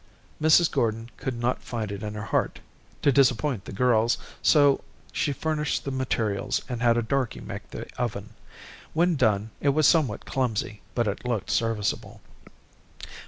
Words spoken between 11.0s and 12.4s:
it looked serviceable.